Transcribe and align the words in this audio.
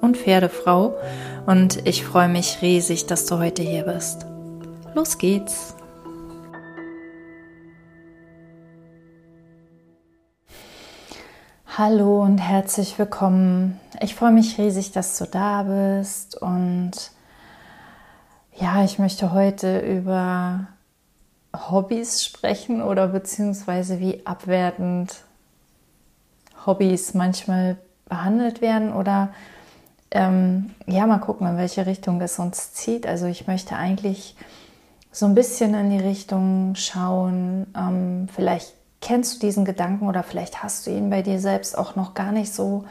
und 0.00 0.16
Pferdefrau 0.16 0.94
und 1.46 1.86
ich 1.86 2.04
freue 2.04 2.28
mich 2.28 2.62
riesig, 2.62 3.06
dass 3.06 3.26
du 3.26 3.38
heute 3.38 3.62
hier 3.62 3.84
bist. 3.84 4.26
Los 4.94 5.18
geht's! 5.18 5.74
Hallo 11.78 12.22
und 12.22 12.38
herzlich 12.38 12.98
willkommen. 12.98 13.80
Ich 14.00 14.14
freue 14.14 14.32
mich 14.32 14.58
riesig, 14.58 14.92
dass 14.92 15.16
du 15.16 15.24
da 15.24 15.62
bist 15.62 16.36
und 16.40 16.92
ja, 18.56 18.84
ich 18.84 18.98
möchte 18.98 19.32
heute 19.32 19.78
über 19.78 20.66
Hobbys 21.56 22.24
sprechen 22.24 22.82
oder 22.82 23.08
beziehungsweise 23.08 23.98
wie 23.98 24.26
abwertend 24.26 25.22
Hobbys 26.66 27.14
manchmal 27.14 27.78
behandelt 28.08 28.60
werden 28.60 28.92
oder 28.92 29.32
ähm, 30.10 30.70
ja, 30.86 31.06
mal 31.06 31.18
gucken, 31.18 31.46
in 31.46 31.56
welche 31.56 31.86
Richtung 31.86 32.20
es 32.20 32.38
uns 32.38 32.72
zieht. 32.72 33.06
Also 33.06 33.26
ich 33.26 33.46
möchte 33.46 33.76
eigentlich 33.76 34.36
so 35.12 35.26
ein 35.26 35.34
bisschen 35.34 35.74
in 35.74 35.90
die 35.90 36.04
Richtung 36.04 36.74
schauen. 36.74 37.66
Ähm, 37.76 38.28
vielleicht 38.34 38.74
kennst 39.00 39.36
du 39.36 39.46
diesen 39.46 39.64
Gedanken 39.64 40.08
oder 40.08 40.22
vielleicht 40.22 40.62
hast 40.62 40.86
du 40.86 40.90
ihn 40.90 41.10
bei 41.10 41.22
dir 41.22 41.40
selbst 41.40 41.76
auch 41.76 41.96
noch 41.96 42.14
gar 42.14 42.32
nicht 42.32 42.52
so 42.52 42.84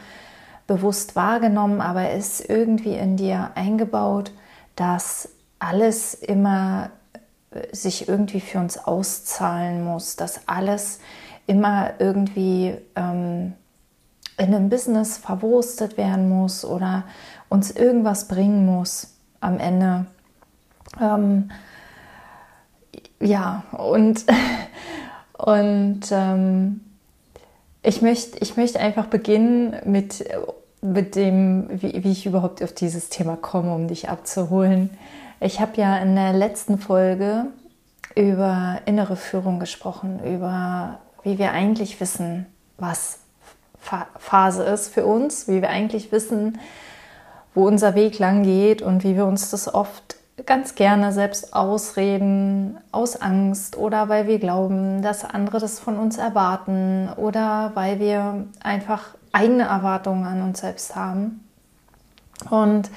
bewusst 0.66 1.16
wahrgenommen, 1.16 1.80
aber 1.80 2.02
er 2.02 2.16
ist 2.16 2.48
irgendwie 2.48 2.94
in 2.94 3.16
dir 3.16 3.50
eingebaut, 3.54 4.32
dass 4.76 5.28
alles 5.58 6.14
immer 6.14 6.90
äh, 7.50 7.74
sich 7.74 8.08
irgendwie 8.08 8.40
für 8.40 8.58
uns 8.58 8.78
auszahlen 8.78 9.84
muss, 9.84 10.16
dass 10.16 10.46
alles 10.46 11.00
immer 11.46 11.94
irgendwie 11.98 12.76
ähm, 12.94 13.54
in 14.40 14.54
einem 14.54 14.70
Business 14.70 15.18
verwurstet 15.18 15.98
werden 15.98 16.30
muss 16.30 16.64
oder 16.64 17.04
uns 17.50 17.70
irgendwas 17.70 18.26
bringen 18.26 18.64
muss 18.64 19.14
am 19.40 19.58
Ende. 19.58 20.06
Ähm, 20.98 21.50
ja, 23.20 23.64
und, 23.72 24.24
und 25.38 26.00
ähm, 26.10 26.80
ich, 27.82 28.00
möchte, 28.00 28.38
ich 28.38 28.56
möchte 28.56 28.80
einfach 28.80 29.06
beginnen 29.06 29.76
mit, 29.84 30.24
mit 30.80 31.16
dem, 31.16 31.68
wie, 31.70 32.02
wie 32.02 32.12
ich 32.12 32.24
überhaupt 32.24 32.62
auf 32.62 32.72
dieses 32.72 33.10
Thema 33.10 33.36
komme, 33.36 33.74
um 33.74 33.88
dich 33.88 34.08
abzuholen. 34.08 34.88
Ich 35.40 35.60
habe 35.60 35.78
ja 35.78 35.98
in 35.98 36.16
der 36.16 36.32
letzten 36.32 36.78
Folge 36.78 37.46
über 38.16 38.80
innere 38.86 39.16
Führung 39.16 39.60
gesprochen, 39.60 40.20
über 40.24 40.98
wie 41.22 41.38
wir 41.38 41.52
eigentlich 41.52 42.00
wissen, 42.00 42.46
was 42.78 43.19
Phase 43.80 44.62
ist 44.64 44.92
für 44.92 45.06
uns, 45.06 45.48
wie 45.48 45.62
wir 45.62 45.70
eigentlich 45.70 46.12
wissen, 46.12 46.58
wo 47.54 47.66
unser 47.66 47.94
Weg 47.94 48.18
lang 48.18 48.42
geht 48.42 48.82
und 48.82 49.04
wie 49.04 49.16
wir 49.16 49.26
uns 49.26 49.50
das 49.50 49.72
oft 49.72 50.16
ganz 50.46 50.74
gerne 50.74 51.12
selbst 51.12 51.54
ausreden, 51.54 52.78
aus 52.92 53.20
Angst 53.20 53.76
oder 53.76 54.08
weil 54.08 54.26
wir 54.26 54.38
glauben, 54.38 55.02
dass 55.02 55.24
andere 55.24 55.58
das 55.58 55.80
von 55.80 55.98
uns 55.98 56.18
erwarten 56.18 57.10
oder 57.16 57.72
weil 57.74 57.98
wir 58.00 58.46
einfach 58.62 59.08
eigene 59.32 59.64
Erwartungen 59.64 60.24
an 60.24 60.42
uns 60.42 60.60
selbst 60.60 60.96
haben. 60.96 61.44
Und 62.48 62.90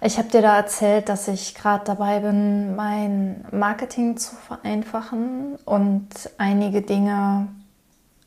ich 0.00 0.18
habe 0.18 0.28
dir 0.28 0.42
da 0.42 0.56
erzählt, 0.56 1.08
dass 1.08 1.28
ich 1.28 1.54
gerade 1.54 1.84
dabei 1.84 2.20
bin, 2.20 2.74
mein 2.74 3.44
Marketing 3.52 4.16
zu 4.16 4.34
vereinfachen 4.34 5.56
und 5.64 6.08
einige 6.38 6.82
Dinge 6.82 7.46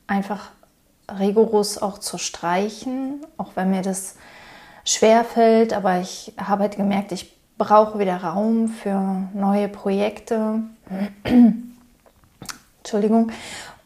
einfach 0.06 0.48
rigoros 1.08 1.78
auch 1.78 1.98
zu 1.98 2.18
streichen, 2.18 3.24
auch 3.36 3.50
wenn 3.54 3.70
mir 3.70 3.82
das 3.82 4.16
schwer 4.84 5.24
fällt, 5.24 5.72
aber 5.72 6.00
ich 6.00 6.32
habe 6.38 6.62
halt 6.62 6.76
gemerkt, 6.76 7.12
ich 7.12 7.36
brauche 7.58 7.98
wieder 7.98 8.22
Raum 8.22 8.68
für 8.68 9.28
neue 9.34 9.68
Projekte. 9.68 10.60
Entschuldigung. 12.78 13.32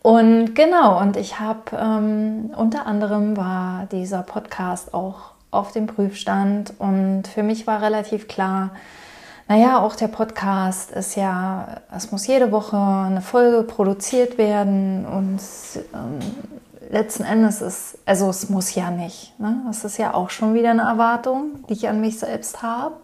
Und 0.03 0.55
genau, 0.55 0.99
und 1.01 1.17
ich 1.17 1.41
habe 1.41 1.77
ähm, 1.79 2.53
unter 2.57 2.87
anderem 2.87 3.37
war 3.37 3.87
dieser 3.93 4.23
Podcast 4.23 4.95
auch 4.95 5.33
auf 5.51 5.73
dem 5.73 5.87
Prüfstand 5.87 6.73
und 6.79 7.25
für 7.27 7.43
mich 7.43 7.67
war 7.67 7.83
relativ 7.83 8.29
klar, 8.29 8.71
naja, 9.49 9.81
auch 9.81 9.97
der 9.97 10.07
Podcast 10.09 10.93
ist 10.93 11.17
ja, 11.17 11.81
es 11.95 12.13
muss 12.13 12.27
jede 12.27 12.53
Woche 12.53 12.77
eine 12.77 13.21
Folge 13.21 13.65
produziert 13.65 14.39
werden 14.39 15.05
und 15.05 15.41
ähm, 15.93 16.21
letzten 16.91 17.23
Endes 17.25 17.63
ist, 17.63 17.99
also 18.05 18.29
es 18.29 18.49
muss 18.49 18.75
ja 18.75 18.91
nicht. 18.91 19.39
Ne? 19.39 19.63
Das 19.67 19.85
ist 19.85 19.97
ja 19.97 20.13
auch 20.13 20.31
schon 20.31 20.55
wieder 20.55 20.71
eine 20.71 20.83
Erwartung, 20.83 21.65
die 21.69 21.75
ich 21.75 21.89
an 21.89 22.01
mich 22.01 22.19
selbst 22.19 22.63
habe. 22.63 22.97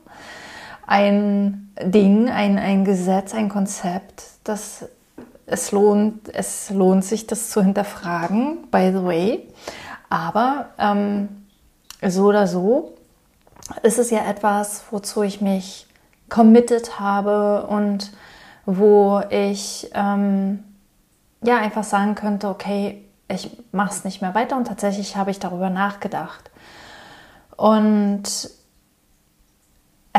Ein 0.86 1.72
Ding, 1.80 2.28
ein, 2.28 2.58
ein 2.58 2.84
Gesetz, 2.84 3.34
ein 3.34 3.48
Konzept, 3.48 4.22
das 4.44 4.86
es 5.46 5.70
lohnt, 5.70 6.34
es 6.34 6.70
lohnt 6.70 7.04
sich, 7.04 7.28
das 7.28 7.50
zu 7.50 7.62
hinterfragen, 7.62 8.68
by 8.70 8.90
the 8.92 9.04
way. 9.04 9.48
Aber 10.10 10.70
ähm, 10.78 11.28
so 12.04 12.26
oder 12.26 12.48
so 12.48 12.94
ist 13.82 13.98
es 13.98 14.10
ja 14.10 14.28
etwas, 14.28 14.82
wozu 14.90 15.22
ich 15.22 15.40
mich 15.40 15.86
committed 16.28 16.98
habe 16.98 17.66
und 17.68 18.12
wo 18.64 19.22
ich 19.30 19.90
ähm, 19.94 20.64
ja 21.42 21.58
einfach 21.58 21.84
sagen 21.84 22.16
könnte, 22.16 22.48
okay, 22.48 23.05
ich 23.28 23.50
mache 23.72 23.90
es 23.90 24.04
nicht 24.04 24.22
mehr 24.22 24.34
weiter 24.34 24.56
und 24.56 24.66
tatsächlich 24.66 25.16
habe 25.16 25.30
ich 25.30 25.38
darüber 25.38 25.70
nachgedacht. 25.70 26.50
Und 27.56 28.50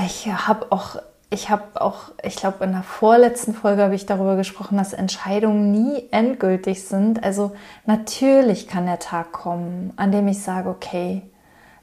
ich 0.06 0.28
habe 0.28 0.72
auch, 0.72 0.98
ich 1.30 1.50
habe 1.50 1.82
auch, 1.82 2.12
ich 2.24 2.36
glaube, 2.36 2.64
in 2.64 2.72
der 2.72 2.84
vorletzten 2.84 3.54
Folge 3.54 3.84
habe 3.84 3.96
ich 3.96 4.06
darüber 4.06 4.36
gesprochen, 4.36 4.78
dass 4.78 4.94
Entscheidungen 4.94 5.72
nie 5.72 6.08
endgültig 6.12 6.88
sind. 6.88 7.24
Also 7.24 7.56
natürlich 7.86 8.68
kann 8.68 8.86
der 8.86 9.00
Tag 9.00 9.32
kommen, 9.32 9.94
an 9.96 10.12
dem 10.12 10.28
ich 10.28 10.42
sage, 10.42 10.70
okay, 10.70 11.24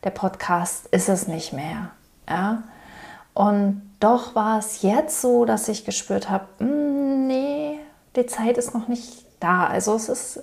der 0.03 0.11
Podcast 0.11 0.87
ist 0.89 1.09
es 1.09 1.29
nicht 1.29 1.53
mehr. 1.53 1.91
Ja? 2.29 2.65
Und 3.33 3.83
doch 4.01 4.35
war 4.35 4.59
es 4.59 4.83
jetzt 4.83 5.21
so, 5.21 5.45
dass 5.45 5.69
ich 5.69 5.85
gespürt 5.85 6.31
habe, 6.31 6.47
hm, 6.59 7.27
nee, 7.27 7.79
die 8.17 8.27
Zeit 8.27 8.59
ist 8.59 8.75
noch 8.75 8.89
nicht 8.89 9.25
da. 9.41 9.67
Also 9.67 9.95
es 9.95 10.09
ist 10.09 10.43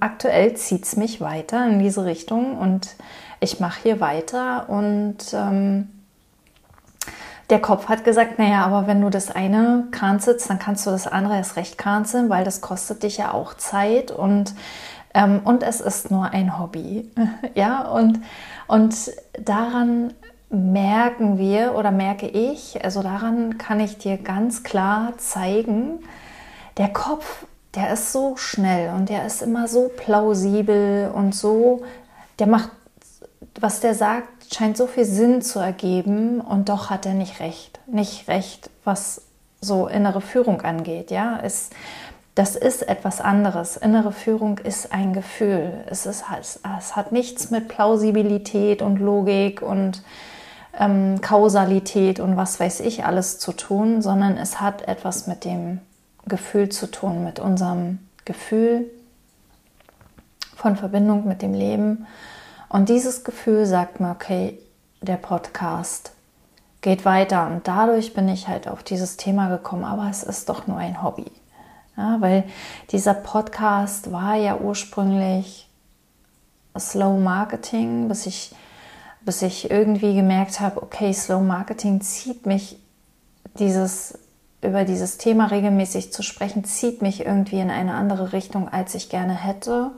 aktuell 0.00 0.54
zieht 0.54 0.84
es 0.84 0.96
mich 0.96 1.20
weiter 1.20 1.66
in 1.66 1.78
diese 1.78 2.04
Richtung 2.04 2.58
und 2.58 2.96
ich 3.40 3.60
mache 3.60 3.82
hier 3.82 4.00
weiter 4.00 4.68
und 4.68 5.18
ähm, 5.32 5.88
der 7.50 7.60
Kopf 7.60 7.88
hat 7.88 8.04
gesagt, 8.04 8.38
naja, 8.38 8.64
aber 8.64 8.86
wenn 8.86 9.00
du 9.00 9.10
das 9.10 9.30
eine 9.30 9.84
kanzelst, 9.92 10.50
dann 10.50 10.58
kannst 10.58 10.86
du 10.86 10.90
das 10.90 11.06
andere 11.06 11.36
erst 11.36 11.56
recht 11.56 11.78
kanzeln, 11.78 12.28
weil 12.28 12.44
das 12.44 12.60
kostet 12.60 13.02
dich 13.02 13.18
ja 13.18 13.32
auch 13.32 13.54
Zeit 13.54 14.10
und, 14.10 14.54
ähm, 15.14 15.40
und 15.44 15.62
es 15.62 15.80
ist 15.80 16.10
nur 16.10 16.30
ein 16.30 16.58
Hobby. 16.58 17.10
ja, 17.54 17.82
und, 17.82 18.20
und 18.66 18.94
daran 19.40 20.12
merken 20.50 21.38
wir 21.38 21.74
oder 21.76 21.90
merke 21.90 22.26
ich, 22.26 22.84
also 22.84 23.02
daran 23.02 23.58
kann 23.58 23.80
ich 23.80 23.98
dir 23.98 24.16
ganz 24.16 24.62
klar 24.64 25.12
zeigen, 25.18 26.00
der 26.78 26.88
Kopf 26.88 27.46
der 27.76 27.92
ist 27.92 28.12
so 28.12 28.36
schnell 28.36 28.90
und 28.94 29.08
der 29.08 29.26
ist 29.26 29.42
immer 29.42 29.68
so 29.68 29.90
plausibel 29.94 31.10
und 31.14 31.34
so, 31.34 31.82
der 32.38 32.46
macht, 32.46 32.70
was 33.60 33.80
der 33.80 33.94
sagt, 33.94 34.54
scheint 34.54 34.76
so 34.76 34.86
viel 34.86 35.04
Sinn 35.04 35.42
zu 35.42 35.58
ergeben 35.58 36.40
und 36.40 36.68
doch 36.68 36.90
hat 36.90 37.06
er 37.06 37.14
nicht 37.14 37.40
recht. 37.40 37.80
Nicht 37.86 38.28
recht, 38.28 38.70
was 38.84 39.22
so 39.60 39.86
innere 39.88 40.20
Führung 40.20 40.62
angeht. 40.62 41.10
Ja, 41.10 41.38
es, 41.42 41.70
das 42.34 42.56
ist 42.56 42.88
etwas 42.88 43.20
anderes. 43.20 43.76
Innere 43.76 44.12
Führung 44.12 44.58
ist 44.58 44.92
ein 44.92 45.12
Gefühl. 45.12 45.84
Es, 45.86 46.06
ist, 46.06 46.24
es 46.78 46.96
hat 46.96 47.12
nichts 47.12 47.50
mit 47.50 47.68
Plausibilität 47.68 48.82
und 48.82 48.98
Logik 48.98 49.62
und 49.62 50.02
ähm, 50.78 51.20
Kausalität 51.20 52.20
und 52.20 52.36
was 52.36 52.60
weiß 52.60 52.80
ich 52.80 53.04
alles 53.04 53.38
zu 53.38 53.52
tun, 53.52 54.02
sondern 54.02 54.36
es 54.36 54.60
hat 54.60 54.86
etwas 54.88 55.26
mit 55.26 55.44
dem 55.44 55.80
Gefühl 56.26 56.68
zu 56.68 56.90
tun, 56.90 57.24
mit 57.24 57.38
unserem 57.38 57.98
Gefühl 58.24 58.90
von 60.56 60.76
Verbindung 60.76 61.26
mit 61.28 61.42
dem 61.42 61.54
Leben 61.54 62.06
Und 62.68 62.88
dieses 62.88 63.22
Gefühl 63.22 63.66
sagt 63.66 64.00
mir, 64.00 64.10
okay, 64.10 64.58
der 65.00 65.16
Podcast 65.16 66.12
geht 66.80 67.04
weiter. 67.04 67.46
Und 67.46 67.68
dadurch 67.68 68.14
bin 68.14 68.28
ich 68.28 68.48
halt 68.48 68.66
auf 68.66 68.82
dieses 68.82 69.16
Thema 69.16 69.48
gekommen, 69.48 69.84
aber 69.84 70.08
es 70.10 70.22
ist 70.22 70.48
doch 70.48 70.66
nur 70.66 70.78
ein 70.78 71.02
Hobby. 71.02 71.30
Ja, 71.96 72.20
weil 72.20 72.44
dieser 72.90 73.14
Podcast 73.14 74.12
war 74.12 74.34
ja 74.34 74.58
ursprünglich 74.58 75.68
Slow 76.78 77.18
Marketing, 77.18 78.08
bis 78.08 78.26
ich, 78.26 78.54
bis 79.22 79.42
ich 79.42 79.70
irgendwie 79.70 80.14
gemerkt 80.14 80.60
habe, 80.60 80.82
okay, 80.82 81.12
Slow 81.12 81.42
Marketing 81.42 82.00
zieht 82.00 82.44
mich 82.44 82.78
dieses 83.58 84.18
über 84.66 84.84
dieses 84.84 85.18
Thema 85.18 85.46
regelmäßig 85.46 86.12
zu 86.12 86.22
sprechen, 86.22 86.64
zieht 86.64 87.02
mich 87.02 87.24
irgendwie 87.24 87.60
in 87.60 87.70
eine 87.70 87.94
andere 87.94 88.32
Richtung, 88.32 88.68
als 88.68 88.94
ich 88.94 89.08
gerne 89.08 89.34
hätte. 89.34 89.90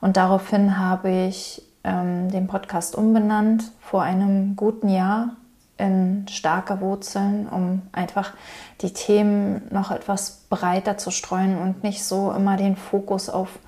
Und 0.00 0.16
daraufhin 0.16 0.78
habe 0.78 1.10
ich 1.10 1.62
ähm, 1.84 2.30
den 2.30 2.46
Podcast 2.46 2.94
umbenannt 2.94 3.70
vor 3.80 4.02
einem 4.02 4.56
guten 4.56 4.88
Jahr 4.88 5.30
in 5.76 6.26
starke 6.28 6.80
Wurzeln, 6.80 7.48
um 7.48 7.82
einfach 7.92 8.32
die 8.80 8.92
Themen 8.92 9.62
noch 9.70 9.90
etwas 9.90 10.42
breiter 10.48 10.98
zu 10.98 11.10
streuen 11.10 11.58
und 11.58 11.82
nicht 11.82 12.04
so 12.04 12.32
immer 12.32 12.56
den 12.56 12.76
Fokus 12.76 13.28
auf 13.28 13.58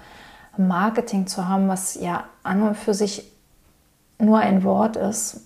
Marketing 0.56 1.26
zu 1.26 1.48
haben, 1.48 1.68
was 1.68 1.94
ja 1.94 2.24
an 2.42 2.62
und 2.62 2.76
für 2.76 2.94
sich 2.94 3.30
nur 4.18 4.38
ein 4.38 4.64
Wort 4.64 4.96
ist 4.96 5.40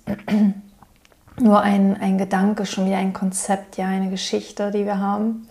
nur 1.40 1.60
ein, 1.60 2.00
ein 2.00 2.18
Gedanke, 2.18 2.66
schon 2.66 2.86
wieder 2.86 2.98
ein 2.98 3.12
Konzept, 3.12 3.76
ja, 3.76 3.86
eine 3.86 4.10
Geschichte, 4.10 4.70
die 4.70 4.84
wir 4.84 4.98
haben. 4.98 5.46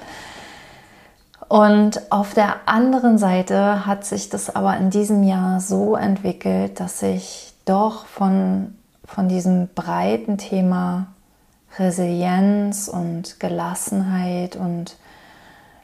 Und 1.47 2.11
auf 2.11 2.33
der 2.33 2.67
anderen 2.67 3.17
Seite 3.17 3.85
hat 3.85 4.05
sich 4.05 4.29
das 4.29 4.55
aber 4.55 4.77
in 4.77 4.91
diesem 4.91 5.23
Jahr 5.23 5.59
so 5.59 5.95
entwickelt, 5.95 6.79
dass 6.79 7.01
ich 7.01 7.53
doch 7.65 8.05
von, 8.05 8.75
von 9.03 9.27
diesem 9.27 9.67
breiten 9.73 10.37
Thema 10.37 11.07
Resilienz 11.77 12.87
und 12.87 13.39
Gelassenheit 13.39 14.55
und 14.55 14.95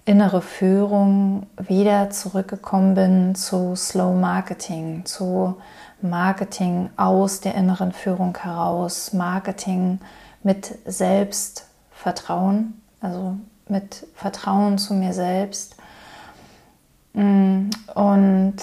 innere 0.05 0.41
Führung 0.41 1.47
wieder 1.57 2.11
zurückgekommen 2.11 2.93
bin 2.93 3.35
zu 3.35 3.75
Slow 3.75 4.15
Marketing, 4.15 5.03
zu 5.05 5.57
Marketing 6.01 6.89
aus 6.97 7.41
der 7.41 7.55
inneren 7.55 7.91
Führung 7.91 8.37
heraus, 8.37 9.13
Marketing 9.13 9.99
mit 10.43 10.77
Selbstvertrauen, 10.85 12.81
also 13.01 13.37
mit 13.67 14.07
Vertrauen 14.15 14.77
zu 14.77 14.93
mir 14.93 15.13
selbst. 15.13 15.75
Mm, 17.13 17.69
und 17.93 18.55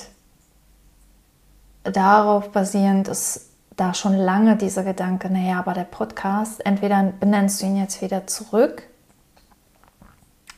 darauf 1.85 2.51
basierend 2.51 3.09
ist 3.09 3.49
da 3.77 3.95
schon 3.95 4.15
lange 4.15 4.57
dieser 4.57 4.85
Gedanke, 4.85 5.31
naja, 5.31 5.59
aber 5.59 5.73
der 5.73 5.85
Podcast, 5.85 6.65
entweder 6.65 7.13
benennst 7.19 7.63
du 7.63 7.67
ihn 7.67 7.77
jetzt 7.77 8.03
wieder 8.03 8.27
zurück 8.27 8.85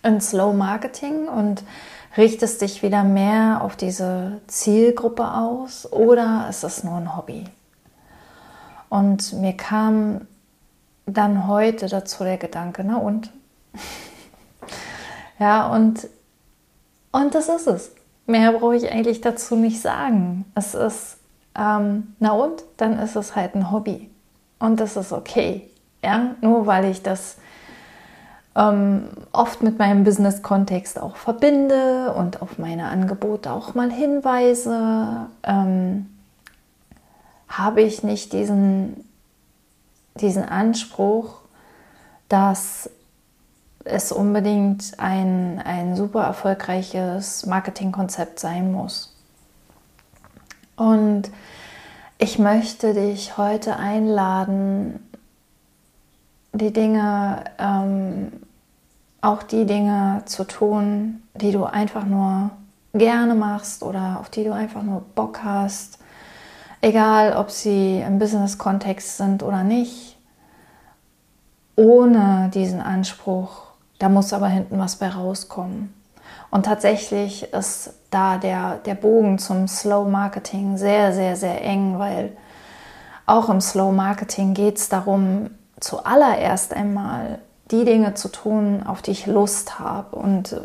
in 0.02 0.20
Slow 0.20 0.52
Marketing 0.52 1.28
und 1.28 1.62
richtest 2.16 2.62
dich 2.62 2.82
wieder 2.82 3.04
mehr 3.04 3.60
auf 3.62 3.76
diese 3.76 4.40
Zielgruppe 4.46 5.32
aus 5.32 5.90
oder 5.90 6.46
ist 6.48 6.64
es 6.64 6.84
nur 6.84 6.96
ein 6.96 7.16
Hobby? 7.16 7.44
Und 8.88 9.32
mir 9.34 9.56
kam 9.56 10.22
dann 11.06 11.48
heute 11.48 11.86
dazu 11.86 12.24
der 12.24 12.38
Gedanke, 12.38 12.84
na 12.84 12.96
und? 12.96 13.30
ja, 15.38 15.66
und, 15.66 16.08
und 17.10 17.34
das 17.34 17.48
ist 17.48 17.66
es. 17.66 17.92
Mehr 18.26 18.52
brauche 18.52 18.76
ich 18.76 18.90
eigentlich 18.90 19.20
dazu 19.20 19.56
nicht 19.56 19.80
sagen. 19.80 20.44
Es 20.54 20.74
ist, 20.74 21.18
ähm, 21.56 22.14
na 22.20 22.32
und? 22.32 22.64
Dann 22.76 22.98
ist 22.98 23.16
es 23.16 23.36
halt 23.36 23.54
ein 23.54 23.70
Hobby. 23.70 24.10
Und 24.58 24.80
das 24.80 24.96
ist 24.96 25.12
okay. 25.12 25.68
Ja, 26.02 26.36
nur 26.40 26.66
weil 26.66 26.86
ich 26.86 27.02
das 27.02 27.36
ähm, 28.56 29.08
oft 29.32 29.62
mit 29.62 29.78
meinem 29.78 30.04
Business-Kontext 30.04 31.00
auch 31.00 31.16
verbinde 31.16 32.12
und 32.12 32.40
auf 32.42 32.58
meine 32.58 32.88
Angebote 32.88 33.52
auch 33.52 33.74
mal 33.74 33.90
hinweise, 33.90 35.26
ähm, 35.42 36.06
habe 37.48 37.82
ich 37.82 38.02
nicht 38.02 38.32
diesen, 38.32 39.08
diesen 40.14 40.44
Anspruch, 40.44 41.40
dass 42.28 42.90
es 43.84 44.12
unbedingt 44.12 44.98
ein, 44.98 45.60
ein 45.64 45.94
super 45.94 46.24
erfolgreiches 46.24 47.46
Marketingkonzept 47.46 48.40
sein 48.40 48.72
muss. 48.72 49.14
Und 50.76 51.30
ich 52.18 52.38
möchte 52.38 52.94
dich 52.94 53.36
heute 53.36 53.76
einladen, 53.76 55.00
die 56.54 56.72
Dinge, 56.72 57.44
ähm, 57.58 58.32
auch 59.20 59.42
die 59.42 59.66
Dinge 59.66 60.22
zu 60.24 60.44
tun, 60.44 61.22
die 61.34 61.52
du 61.52 61.64
einfach 61.64 62.04
nur 62.04 62.50
gerne 62.92 63.34
machst 63.34 63.82
oder 63.82 64.18
auf 64.20 64.30
die 64.30 64.44
du 64.44 64.52
einfach 64.52 64.82
nur 64.82 65.02
Bock 65.14 65.40
hast, 65.42 65.98
egal 66.80 67.36
ob 67.36 67.50
sie 67.50 68.00
im 68.00 68.18
Business-Kontext 68.18 69.16
sind 69.16 69.42
oder 69.42 69.64
nicht, 69.64 70.16
ohne 71.76 72.50
diesen 72.54 72.80
Anspruch, 72.80 73.62
da 73.98 74.08
muss 74.08 74.32
aber 74.32 74.48
hinten 74.48 74.78
was 74.78 74.96
bei 74.96 75.08
rauskommen. 75.08 75.92
Und 76.50 76.66
tatsächlich 76.66 77.52
ist 77.52 77.94
da 78.10 78.38
der, 78.38 78.76
der 78.76 78.94
Bogen 78.94 79.38
zum 79.38 79.66
Slow 79.66 80.08
Marketing 80.08 80.76
sehr, 80.76 81.12
sehr, 81.12 81.34
sehr 81.34 81.64
eng, 81.64 81.98
weil 81.98 82.36
auch 83.26 83.48
im 83.48 83.60
Slow 83.60 83.92
Marketing 83.92 84.54
geht 84.54 84.78
es 84.78 84.88
darum, 84.88 85.50
zuallererst 85.84 86.74
einmal 86.74 87.38
die 87.70 87.84
Dinge 87.84 88.14
zu 88.14 88.28
tun, 88.28 88.82
auf 88.84 89.02
die 89.02 89.12
ich 89.12 89.26
Lust 89.26 89.78
habe 89.78 90.16
und 90.16 90.60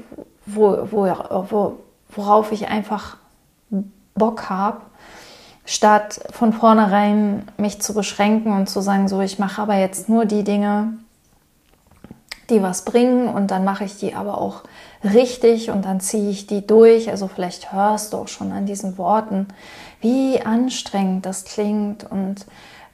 wo, 0.45 0.88
wo, 0.92 1.07
wo, 1.50 1.74
worauf 2.10 2.52
ich 2.52 2.68
einfach 2.68 3.18
Bock 4.16 4.49
habe, 4.49 4.81
statt 5.66 6.21
von 6.31 6.54
vornherein 6.54 7.47
mich 7.57 7.81
zu 7.81 7.94
beschränken 7.94 8.54
und 8.54 8.69
zu 8.69 8.81
sagen, 8.81 9.07
so 9.07 9.21
ich 9.21 9.40
mache 9.40 9.61
aber 9.61 9.76
jetzt 9.76 10.09
nur 10.09 10.26
die 10.26 10.44
Dinge, 10.44 10.94
die 12.49 12.64
was 12.64 12.83
bringen 12.83 13.28
und 13.28 13.52
dann 13.52 13.64
mache 13.64 13.83
ich 13.83 13.97
die 13.97 14.16
aber 14.16 14.40
auch 14.40 14.64
richtig 15.04 15.69
und 15.69 15.85
dann 15.85 15.99
ziehe 15.99 16.30
ich 16.30 16.47
die 16.47 16.66
durch. 16.66 17.09
Also 17.09 17.28
vielleicht 17.28 17.71
hörst 17.71 18.14
du 18.14 18.18
auch 18.18 18.28
schon 18.28 18.52
an 18.52 18.66
diesen 18.66 18.97
Worten, 18.97 19.47
wie 20.02 20.42
anstrengend 20.42 21.26
das 21.26 21.45
klingt 21.45 22.09
und 22.09 22.45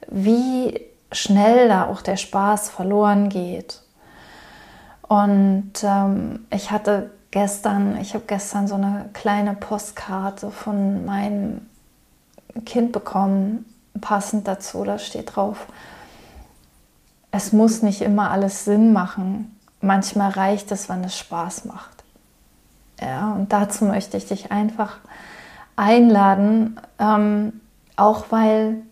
wie 0.08 0.80
schnell 1.12 1.68
da 1.68 1.86
auch 1.86 2.02
der 2.02 2.16
Spaß 2.16 2.70
verloren 2.70 3.28
geht. 3.28 3.82
Und 5.02 5.72
ähm, 5.82 6.46
ich 6.50 6.70
hatte 6.70 7.10
gestern, 7.30 8.00
ich 8.00 8.14
habe 8.14 8.24
gestern 8.26 8.66
so 8.66 8.74
eine 8.74 9.10
kleine 9.12 9.54
Postkarte 9.54 10.50
von 10.50 11.04
meinem 11.04 11.68
Kind 12.64 12.92
bekommen, 12.92 13.66
passend 14.00 14.48
dazu, 14.48 14.84
da 14.84 14.98
steht 14.98 15.36
drauf, 15.36 15.66
es 17.30 17.52
muss 17.52 17.82
nicht 17.82 18.00
immer 18.00 18.30
alles 18.30 18.64
Sinn 18.64 18.92
machen. 18.92 19.56
Manchmal 19.80 20.30
reicht 20.30 20.72
es, 20.72 20.88
wenn 20.88 21.04
es 21.04 21.18
Spaß 21.18 21.66
macht. 21.66 22.04
Ja, 23.00 23.32
und 23.32 23.52
dazu 23.52 23.84
möchte 23.84 24.16
ich 24.16 24.26
dich 24.26 24.50
einfach 24.50 24.96
einladen, 25.76 26.80
ähm, 26.98 27.60
auch 27.96 28.26
weil 28.30 28.82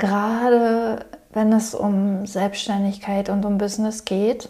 gerade 0.00 1.06
wenn 1.32 1.52
es 1.52 1.74
um 1.74 2.26
Selbstständigkeit 2.26 3.28
und 3.28 3.44
um 3.44 3.58
Business 3.58 4.04
geht, 4.04 4.48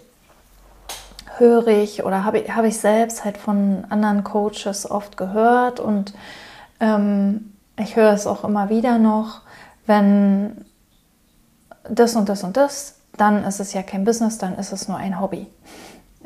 höre 1.37 1.69
ich 1.69 2.05
oder 2.05 2.25
habe 2.25 2.39
ich, 2.39 2.55
habe 2.55 2.69
ich 2.69 2.79
selbst 2.79 3.25
halt 3.25 3.37
von 3.37 3.85
anderen 3.91 4.25
Coaches 4.25 4.91
oft 4.91 5.17
gehört 5.17 5.81
und 5.81 6.15
ähm, 6.81 7.53
ich 7.79 7.97
höre 7.97 8.13
es 8.13 8.27
auch 8.27 8.45
immer 8.45 8.71
wieder 8.71 8.99
noch, 8.99 9.43
wenn 9.87 10.65
das 11.89 12.17
und 12.17 12.29
das 12.29 12.45
und 12.45 12.57
das, 12.57 13.01
dann 13.17 13.45
ist 13.45 13.61
es 13.61 13.73
ja 13.73 13.83
kein 13.83 14.05
Business, 14.05 14.39
dann 14.39 14.57
ist 14.57 14.73
es 14.73 14.89
nur 14.89 14.97
ein 14.97 15.21
Hobby. 15.21 15.47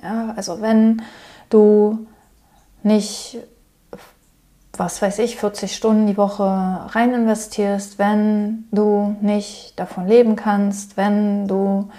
Ja, 0.02 0.34
also 0.36 0.60
wenn 0.60 1.02
du 1.48 2.06
nicht 2.82 3.38
was 4.78 5.00
weiß 5.02 5.18
ich, 5.20 5.36
40 5.36 5.74
Stunden 5.74 6.06
die 6.06 6.16
Woche 6.16 6.44
rein 6.44 7.14
investierst, 7.14 7.98
wenn 7.98 8.64
du 8.70 9.16
nicht 9.20 9.78
davon 9.78 10.06
leben 10.06 10.36
kannst, 10.36 10.96
wenn 10.96 11.46
du 11.46 11.90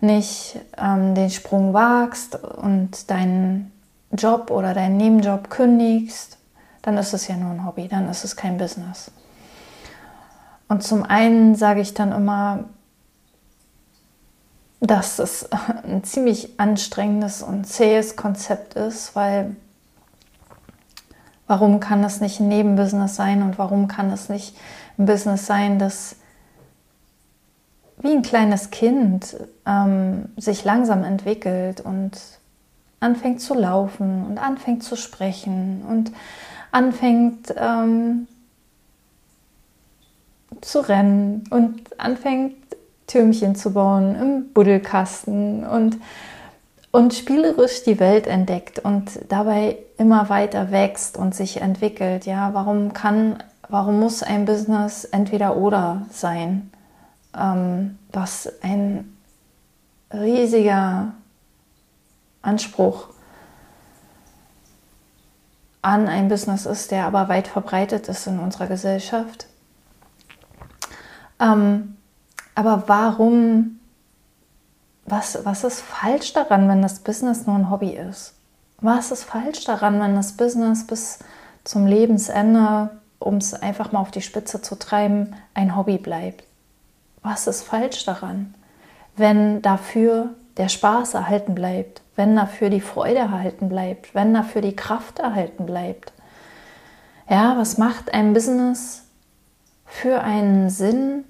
nicht 0.00 0.58
ähm, 0.78 1.14
den 1.14 1.30
Sprung 1.30 1.72
wagst 1.72 2.36
und 2.42 3.10
deinen 3.10 3.72
Job 4.12 4.50
oder 4.50 4.74
deinen 4.74 4.96
Nebenjob 4.96 5.50
kündigst, 5.50 6.38
dann 6.82 6.96
ist 6.96 7.12
es 7.12 7.28
ja 7.28 7.36
nur 7.36 7.50
ein 7.50 7.66
Hobby, 7.66 7.88
dann 7.88 8.08
ist 8.08 8.24
es 8.24 8.36
kein 8.36 8.58
Business. 8.58 9.10
Und 10.68 10.82
zum 10.82 11.02
einen 11.02 11.54
sage 11.54 11.80
ich 11.80 11.94
dann 11.94 12.12
immer, 12.12 12.64
dass 14.80 15.18
es 15.18 15.48
ein 15.84 16.04
ziemlich 16.04 16.58
anstrengendes 16.58 17.42
und 17.42 17.66
zähes 17.66 18.16
Konzept 18.16 18.74
ist, 18.74 19.16
weil 19.16 19.56
Warum 21.46 21.80
kann 21.80 22.02
es 22.02 22.20
nicht 22.20 22.40
ein 22.40 22.48
Nebenbusiness 22.48 23.16
sein 23.16 23.42
und 23.42 23.58
warum 23.58 23.88
kann 23.88 24.10
es 24.10 24.28
nicht 24.28 24.56
ein 24.98 25.06
Business 25.06 25.46
sein, 25.46 25.78
das 25.78 26.16
wie 27.98 28.12
ein 28.12 28.22
kleines 28.22 28.70
Kind 28.70 29.36
ähm, 29.64 30.26
sich 30.36 30.64
langsam 30.64 31.02
entwickelt 31.02 31.80
und 31.80 32.12
anfängt 33.00 33.40
zu 33.40 33.54
laufen 33.54 34.26
und 34.26 34.38
anfängt 34.38 34.82
zu 34.82 34.96
sprechen 34.96 35.82
und 35.88 36.12
anfängt 36.72 37.54
ähm, 37.56 38.26
zu 40.60 40.80
rennen 40.80 41.44
und 41.50 41.98
anfängt 41.98 42.56
Türmchen 43.06 43.54
zu 43.54 43.72
bauen 43.72 44.16
im 44.16 44.52
Buddelkasten 44.52 45.64
und, 45.66 45.98
und 46.90 47.14
spielerisch 47.14 47.84
die 47.84 48.00
Welt 48.00 48.26
entdeckt 48.26 48.80
und 48.80 49.20
dabei 49.28 49.78
immer 49.98 50.28
weiter 50.28 50.70
wächst 50.70 51.16
und 51.16 51.34
sich 51.34 51.60
entwickelt. 51.60 52.26
Ja, 52.26 52.54
warum 52.54 52.92
kann, 52.92 53.42
warum 53.68 54.00
muss 54.00 54.22
ein 54.22 54.44
Business 54.44 55.04
entweder 55.04 55.56
oder 55.56 56.02
sein? 56.10 56.70
Ähm, 57.36 57.98
was 58.12 58.52
ein 58.62 59.16
riesiger 60.12 61.12
Anspruch 62.42 63.08
an 65.82 66.08
ein 66.08 66.28
Business 66.28 66.66
ist, 66.66 66.90
der 66.90 67.06
aber 67.06 67.28
weit 67.28 67.48
verbreitet 67.48 68.08
ist 68.08 68.26
in 68.26 68.38
unserer 68.38 68.66
Gesellschaft. 68.66 69.46
Ähm, 71.38 71.96
aber 72.54 72.84
warum, 72.86 73.78
was, 75.04 75.44
was 75.44 75.64
ist 75.64 75.80
falsch 75.80 76.32
daran, 76.32 76.68
wenn 76.68 76.82
das 76.82 77.00
Business 77.00 77.46
nur 77.46 77.56
ein 77.56 77.70
Hobby 77.70 77.90
ist? 77.90 78.35
Was 78.86 79.10
ist 79.10 79.24
falsch 79.24 79.64
daran, 79.64 79.98
wenn 79.98 80.14
das 80.14 80.34
Business 80.34 80.86
bis 80.86 81.18
zum 81.64 81.88
Lebensende, 81.88 82.90
um 83.18 83.38
es 83.38 83.52
einfach 83.52 83.90
mal 83.90 83.98
auf 83.98 84.12
die 84.12 84.22
Spitze 84.22 84.62
zu 84.62 84.78
treiben, 84.78 85.34
ein 85.54 85.74
Hobby 85.76 85.98
bleibt? 85.98 86.44
Was 87.20 87.48
ist 87.48 87.64
falsch 87.64 88.04
daran, 88.04 88.54
wenn 89.16 89.60
dafür 89.60 90.30
der 90.56 90.68
Spaß 90.68 91.14
erhalten 91.14 91.56
bleibt, 91.56 92.00
wenn 92.14 92.36
dafür 92.36 92.70
die 92.70 92.80
Freude 92.80 93.18
erhalten 93.18 93.68
bleibt, 93.68 94.14
wenn 94.14 94.32
dafür 94.32 94.62
die 94.62 94.76
Kraft 94.76 95.18
erhalten 95.18 95.66
bleibt? 95.66 96.12
Ja, 97.28 97.58
was 97.58 97.78
macht 97.78 98.14
ein 98.14 98.34
Business 98.34 99.02
für 99.84 100.20
einen 100.20 100.70
Sinn, 100.70 101.24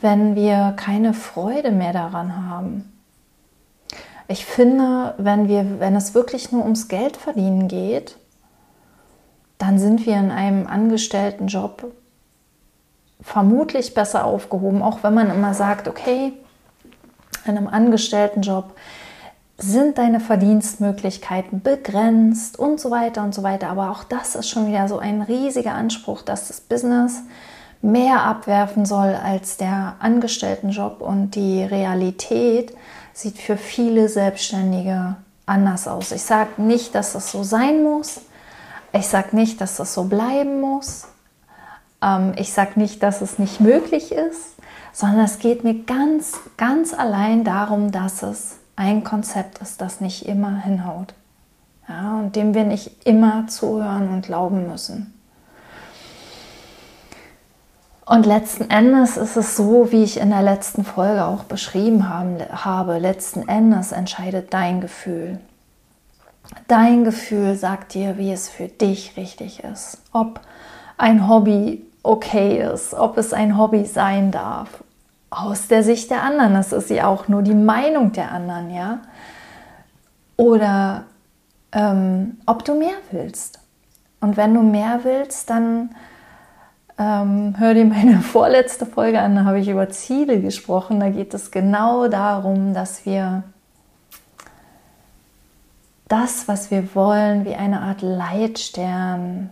wenn 0.00 0.34
wir 0.34 0.74
keine 0.76 1.14
Freude 1.14 1.70
mehr 1.70 1.92
daran 1.92 2.48
haben. 2.50 2.92
Ich 4.28 4.44
finde, 4.44 5.14
wenn, 5.18 5.48
wir, 5.48 5.80
wenn 5.80 5.96
es 5.96 6.14
wirklich 6.14 6.52
nur 6.52 6.62
ums 6.62 6.88
Geld 6.88 7.16
verdienen 7.16 7.68
geht, 7.68 8.16
dann 9.58 9.78
sind 9.78 10.06
wir 10.06 10.16
in 10.16 10.30
einem 10.30 10.66
angestellten 10.66 11.46
Job 11.46 11.92
vermutlich 13.20 13.94
besser 13.94 14.24
aufgehoben, 14.24 14.82
auch 14.82 15.02
wenn 15.02 15.14
man 15.14 15.30
immer 15.30 15.54
sagt, 15.54 15.86
okay, 15.86 16.32
in 17.44 17.56
einem 17.56 17.68
angestellten 17.68 18.42
Job 18.42 18.74
sind 19.58 19.98
deine 19.98 20.18
Verdienstmöglichkeiten 20.18 21.62
begrenzt 21.62 22.58
und 22.58 22.80
so 22.80 22.90
weiter 22.90 23.22
und 23.22 23.34
so 23.34 23.42
weiter. 23.42 23.68
Aber 23.68 23.90
auch 23.90 24.02
das 24.02 24.34
ist 24.34 24.48
schon 24.48 24.66
wieder 24.66 24.88
so 24.88 24.98
ein 24.98 25.22
riesiger 25.22 25.74
Anspruch, 25.74 26.22
dass 26.22 26.48
das 26.48 26.60
Business 26.60 27.22
mehr 27.80 28.24
abwerfen 28.24 28.84
soll 28.84 29.14
als 29.14 29.56
der 29.56 29.96
Angestelltenjob 30.00 31.00
und 31.00 31.34
die 31.34 31.62
Realität 31.62 32.74
sieht 33.12 33.38
für 33.38 33.56
viele 33.56 34.08
Selbstständige 34.08 35.16
anders 35.46 35.88
aus. 35.88 36.12
Ich 36.12 36.22
sage 36.22 36.62
nicht, 36.62 36.94
dass 36.94 37.12
das 37.12 37.30
so 37.30 37.42
sein 37.42 37.82
muss. 37.82 38.20
Ich 38.92 39.06
sage 39.06 39.34
nicht, 39.36 39.60
dass 39.60 39.76
das 39.76 39.94
so 39.94 40.04
bleiben 40.04 40.60
muss. 40.60 41.06
Ähm, 42.02 42.32
ich 42.36 42.52
sage 42.52 42.72
nicht, 42.76 43.02
dass 43.02 43.20
es 43.20 43.38
nicht 43.38 43.60
möglich 43.60 44.12
ist, 44.12 44.56
sondern 44.92 45.24
es 45.24 45.38
geht 45.38 45.64
mir 45.64 45.84
ganz, 45.84 46.34
ganz 46.56 46.92
allein 46.94 47.44
darum, 47.44 47.92
dass 47.92 48.22
es 48.22 48.56
ein 48.76 49.04
Konzept 49.04 49.58
ist, 49.58 49.80
das 49.80 50.00
nicht 50.00 50.26
immer 50.26 50.62
hinhaut. 50.62 51.14
Ja, 51.88 52.18
und 52.18 52.36
dem 52.36 52.54
wir 52.54 52.64
nicht 52.64 53.06
immer 53.06 53.46
zuhören 53.48 54.08
und 54.08 54.22
glauben 54.22 54.68
müssen. 54.68 55.11
Und 58.04 58.26
letzten 58.26 58.68
Endes 58.68 59.16
ist 59.16 59.36
es 59.36 59.56
so, 59.56 59.92
wie 59.92 60.02
ich 60.02 60.18
in 60.18 60.30
der 60.30 60.42
letzten 60.42 60.84
Folge 60.84 61.24
auch 61.24 61.44
beschrieben 61.44 62.08
habe. 62.08 62.98
Letzten 62.98 63.48
Endes 63.48 63.92
entscheidet 63.92 64.52
dein 64.52 64.80
Gefühl. 64.80 65.38
Dein 66.66 67.04
Gefühl 67.04 67.54
sagt 67.54 67.94
dir, 67.94 68.18
wie 68.18 68.32
es 68.32 68.48
für 68.48 68.66
dich 68.66 69.16
richtig 69.16 69.62
ist. 69.62 69.98
Ob 70.12 70.40
ein 70.98 71.28
Hobby 71.28 71.86
okay 72.02 72.60
ist, 72.72 72.94
ob 72.94 73.18
es 73.18 73.32
ein 73.32 73.56
Hobby 73.56 73.84
sein 73.84 74.32
darf. 74.32 74.82
Aus 75.30 75.68
der 75.68 75.84
Sicht 75.84 76.10
der 76.10 76.22
anderen. 76.22 76.54
Das 76.54 76.72
ist 76.72 76.90
ja 76.90 77.06
auch 77.06 77.28
nur 77.28 77.42
die 77.42 77.54
Meinung 77.54 78.12
der 78.12 78.32
anderen, 78.32 78.74
ja. 78.74 78.98
Oder 80.36 81.04
ähm, 81.70 82.38
ob 82.46 82.64
du 82.64 82.74
mehr 82.74 82.96
willst. 83.12 83.60
Und 84.20 84.36
wenn 84.36 84.54
du 84.54 84.62
mehr 84.62 85.00
willst, 85.04 85.48
dann 85.48 85.90
ähm, 87.02 87.54
hör 87.58 87.74
dir 87.74 87.84
meine 87.84 88.20
vorletzte 88.22 88.86
Folge 88.86 89.20
an, 89.20 89.34
da 89.34 89.44
habe 89.44 89.58
ich 89.58 89.68
über 89.68 89.88
Ziele 89.90 90.40
gesprochen. 90.40 91.00
Da 91.00 91.08
geht 91.10 91.34
es 91.34 91.50
genau 91.50 92.08
darum, 92.08 92.74
dass 92.74 93.04
wir 93.04 93.42
das, 96.08 96.46
was 96.46 96.70
wir 96.70 96.94
wollen, 96.94 97.44
wie 97.44 97.54
eine 97.54 97.80
Art 97.80 98.02
Leitstern 98.02 99.50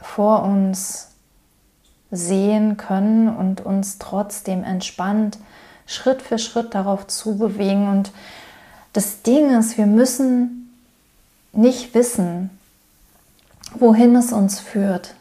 vor 0.00 0.42
uns 0.42 1.12
sehen 2.10 2.76
können 2.76 3.34
und 3.34 3.64
uns 3.64 3.98
trotzdem 3.98 4.62
entspannt 4.62 5.38
Schritt 5.86 6.22
für 6.22 6.38
Schritt 6.38 6.74
darauf 6.74 7.06
zubewegen. 7.06 7.88
Und 7.88 8.12
das 8.92 9.22
Ding 9.22 9.56
ist, 9.58 9.78
wir 9.78 9.86
müssen 9.86 10.74
nicht 11.52 11.94
wissen, 11.94 12.50
wohin 13.74 14.14
es 14.16 14.32
uns 14.32 14.60
führt. 14.60 15.14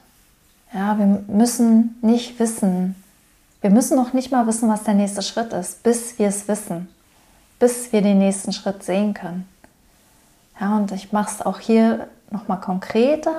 Ja, 0.74 0.98
wir 0.98 1.24
müssen 1.28 1.98
nicht 2.02 2.40
wissen, 2.40 2.96
wir 3.62 3.70
müssen 3.70 3.96
noch 3.96 4.14
nicht 4.14 4.32
mal 4.32 4.48
wissen, 4.48 4.68
was 4.70 4.84
der 4.84 4.96
nächste 4.96 5.22
Schritt 5.22 5.54
ist, 5.54 5.84
bis 5.84 6.18
wir 6.18 6.28
es 6.28 6.48
wissen, 6.48 6.90
bis 7.60 7.94
wir 7.94 8.02
den 8.02 8.18
nächsten 8.18 8.52
Schritt 8.52 8.84
sehen 8.84 9.14
können. 9.14 9.48
Ja, 10.60 10.76
und 10.76 10.92
ich 10.92 11.12
mache 11.12 11.32
es 11.32 11.42
auch 11.46 11.60
hier 11.60 12.08
nochmal 12.32 12.60
konkreter, 12.60 13.36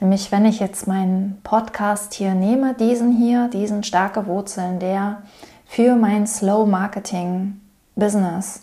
nämlich 0.00 0.30
wenn 0.30 0.44
ich 0.44 0.60
jetzt 0.60 0.86
meinen 0.86 1.40
Podcast 1.42 2.14
hier 2.14 2.34
nehme, 2.34 2.74
diesen 2.74 3.16
hier, 3.16 3.48
diesen 3.48 3.82
starke 3.82 4.26
Wurzeln, 4.26 4.78
der 4.78 5.22
für 5.66 5.96
mein 5.96 6.26
Slow 6.26 6.64
Marketing 6.66 7.60
Business 7.96 8.62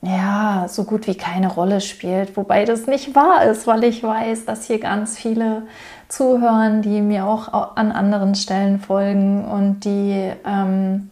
ja, 0.00 0.66
so 0.68 0.84
gut 0.84 1.06
wie 1.06 1.16
keine 1.16 1.48
Rolle 1.48 1.80
spielt. 1.80 2.36
Wobei 2.36 2.64
das 2.64 2.86
nicht 2.86 3.14
wahr 3.16 3.44
ist, 3.44 3.66
weil 3.66 3.82
ich 3.84 4.02
weiß, 4.02 4.44
dass 4.44 4.64
hier 4.64 4.78
ganz 4.78 5.18
viele 5.18 5.62
zuhören, 6.08 6.82
die 6.82 7.00
mir 7.00 7.26
auch 7.26 7.76
an 7.76 7.90
anderen 7.90 8.34
Stellen 8.34 8.78
folgen 8.78 9.44
und 9.44 9.84
die 9.84 10.32
ähm, 10.46 11.10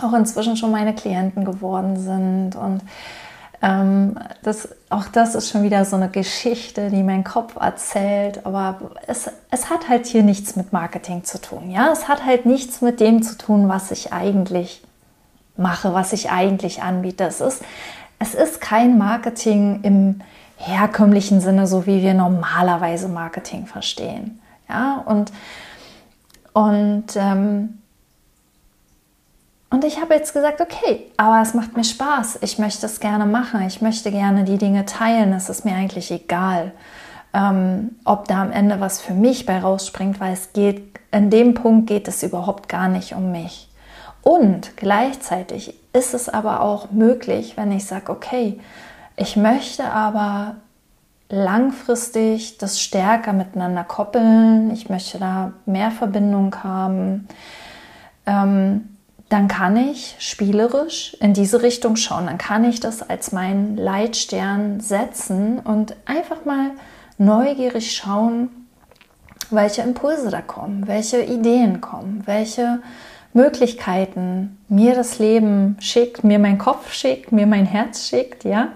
auch 0.00 0.12
inzwischen 0.12 0.56
schon 0.56 0.70
meine 0.70 0.94
Klienten 0.94 1.44
geworden 1.44 1.96
sind. 1.96 2.54
Und 2.54 2.82
ähm, 3.62 4.16
das, 4.44 4.68
auch 4.90 5.08
das 5.08 5.34
ist 5.34 5.50
schon 5.50 5.64
wieder 5.64 5.84
so 5.84 5.96
eine 5.96 6.08
Geschichte, 6.08 6.90
die 6.90 7.02
mein 7.02 7.24
Kopf 7.24 7.56
erzählt. 7.56 8.46
Aber 8.46 8.92
es, 9.08 9.28
es 9.50 9.70
hat 9.70 9.88
halt 9.88 10.06
hier 10.06 10.22
nichts 10.22 10.54
mit 10.54 10.72
Marketing 10.72 11.24
zu 11.24 11.40
tun. 11.40 11.68
Ja, 11.72 11.90
es 11.90 12.06
hat 12.06 12.24
halt 12.24 12.46
nichts 12.46 12.80
mit 12.80 13.00
dem 13.00 13.24
zu 13.24 13.36
tun, 13.36 13.68
was 13.68 13.90
ich 13.90 14.12
eigentlich 14.12 14.82
mache, 15.58 15.92
was 15.92 16.12
ich 16.12 16.30
eigentlich 16.30 16.82
anbiete. 16.82 17.24
Es 17.24 17.40
ist, 17.40 17.62
es 18.18 18.34
ist 18.34 18.60
kein 18.60 18.96
Marketing 18.98 19.80
im 19.82 20.20
herkömmlichen 20.56 21.40
Sinne, 21.40 21.66
so 21.66 21.86
wie 21.86 22.02
wir 22.02 22.14
normalerweise 22.14 23.08
Marketing 23.08 23.66
verstehen. 23.66 24.40
Ja, 24.68 25.02
und, 25.06 25.32
und, 26.52 27.06
ähm, 27.16 27.78
und 29.70 29.84
ich 29.84 30.00
habe 30.00 30.14
jetzt 30.14 30.32
gesagt, 30.32 30.60
okay, 30.60 31.10
aber 31.16 31.40
es 31.42 31.54
macht 31.54 31.76
mir 31.76 31.84
Spaß. 31.84 32.38
Ich 32.42 32.58
möchte 32.58 32.86
es 32.86 33.00
gerne 33.00 33.26
machen. 33.26 33.62
Ich 33.66 33.80
möchte 33.80 34.10
gerne 34.10 34.44
die 34.44 34.58
Dinge 34.58 34.84
teilen. 34.84 35.32
Es 35.32 35.48
ist 35.48 35.64
mir 35.64 35.74
eigentlich 35.74 36.10
egal, 36.10 36.72
ähm, 37.34 37.96
ob 38.04 38.26
da 38.28 38.42
am 38.42 38.50
Ende 38.50 38.80
was 38.80 39.00
für 39.00 39.14
mich 39.14 39.46
bei 39.46 39.60
rausspringt, 39.60 40.20
weil 40.20 40.32
es 40.32 40.52
geht, 40.52 40.98
in 41.12 41.30
dem 41.30 41.54
Punkt 41.54 41.86
geht 41.86 42.08
es 42.08 42.22
überhaupt 42.22 42.68
gar 42.68 42.88
nicht 42.88 43.14
um 43.14 43.30
mich. 43.30 43.67
Und 44.28 44.76
gleichzeitig 44.76 45.72
ist 45.94 46.12
es 46.12 46.28
aber 46.28 46.60
auch 46.60 46.90
möglich, 46.90 47.56
wenn 47.56 47.72
ich 47.72 47.86
sage, 47.86 48.12
okay, 48.12 48.60
ich 49.16 49.36
möchte 49.36 49.90
aber 49.90 50.56
langfristig 51.30 52.58
das 52.58 52.78
stärker 52.78 53.32
miteinander 53.32 53.84
koppeln, 53.84 54.70
ich 54.70 54.90
möchte 54.90 55.18
da 55.18 55.54
mehr 55.64 55.90
Verbindung 55.90 56.62
haben, 56.62 57.26
ähm, 58.26 58.98
dann 59.30 59.48
kann 59.48 59.78
ich 59.78 60.16
spielerisch 60.18 61.16
in 61.20 61.32
diese 61.32 61.62
Richtung 61.62 61.96
schauen. 61.96 62.26
Dann 62.26 62.36
kann 62.36 62.64
ich 62.64 62.80
das 62.80 63.00
als 63.00 63.32
meinen 63.32 63.78
Leitstern 63.78 64.80
setzen 64.80 65.58
und 65.58 65.96
einfach 66.04 66.44
mal 66.44 66.72
neugierig 67.16 67.96
schauen, 67.96 68.50
welche 69.48 69.80
Impulse 69.80 70.28
da 70.28 70.42
kommen, 70.42 70.86
welche 70.86 71.22
Ideen 71.22 71.80
kommen, 71.80 72.24
welche 72.26 72.80
Möglichkeiten 73.38 74.58
mir 74.68 74.94
das 74.96 75.20
Leben 75.20 75.76
schickt, 75.78 76.24
mir 76.24 76.40
mein 76.40 76.58
Kopf 76.58 76.92
schickt, 76.92 77.30
mir 77.30 77.46
mein 77.46 77.66
Herz 77.66 78.08
schickt, 78.08 78.44
ja. 78.44 78.68